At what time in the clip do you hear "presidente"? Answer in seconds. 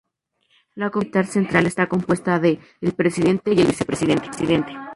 2.93-3.53